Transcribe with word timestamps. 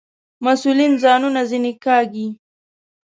مسئولین 0.45 0.91
ځانونه 1.03 1.41
ځنې 1.49 1.73
کاږي. 1.83 2.27